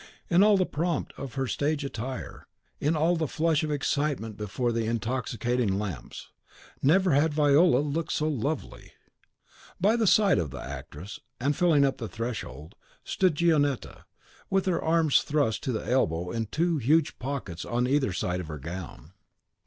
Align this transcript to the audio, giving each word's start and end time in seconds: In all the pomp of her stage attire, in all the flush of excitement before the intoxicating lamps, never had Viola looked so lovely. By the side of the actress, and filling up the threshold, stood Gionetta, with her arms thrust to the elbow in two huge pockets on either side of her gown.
In 0.31 0.41
all 0.41 0.57
the 0.57 0.65
pomp 0.65 1.11
of 1.15 1.35
her 1.35 1.45
stage 1.45 1.85
attire, 1.85 2.47
in 2.79 2.95
all 2.95 3.15
the 3.15 3.27
flush 3.27 3.61
of 3.63 3.69
excitement 3.69 4.35
before 4.35 4.71
the 4.71 4.87
intoxicating 4.87 5.77
lamps, 5.77 6.31
never 6.81 7.11
had 7.11 7.35
Viola 7.35 7.77
looked 7.81 8.11
so 8.11 8.27
lovely. 8.27 8.93
By 9.79 9.95
the 9.95 10.07
side 10.07 10.39
of 10.39 10.49
the 10.49 10.57
actress, 10.59 11.19
and 11.39 11.55
filling 11.55 11.85
up 11.85 11.99
the 11.99 12.07
threshold, 12.09 12.73
stood 13.03 13.35
Gionetta, 13.35 14.05
with 14.49 14.65
her 14.65 14.81
arms 14.83 15.21
thrust 15.21 15.61
to 15.65 15.71
the 15.71 15.87
elbow 15.87 16.31
in 16.31 16.47
two 16.47 16.77
huge 16.77 17.19
pockets 17.19 17.63
on 17.63 17.87
either 17.87 18.11
side 18.11 18.39
of 18.39 18.47
her 18.47 18.57
gown. 18.57 19.13